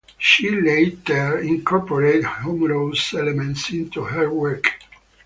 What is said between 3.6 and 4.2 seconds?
into